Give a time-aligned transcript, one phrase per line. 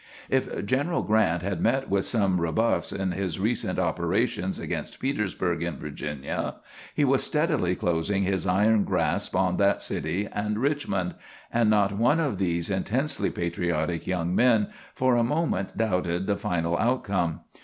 [0.31, 5.77] If General Grant had met with some rebuffs in his recent operations against Petersburg in
[5.77, 6.55] Virginia,
[6.95, 11.13] he was steadily closing his iron grasp on that city and Richmond;
[11.53, 16.75] and not one of these intensely patriotic young men for a moment doubted the final
[16.79, 17.41] outcome.